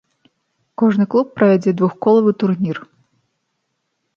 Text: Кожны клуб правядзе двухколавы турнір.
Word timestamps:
Кожны 0.81 1.05
клуб 1.11 1.27
правядзе 1.37 1.71
двухколавы 1.81 2.31
турнір. 2.45 2.83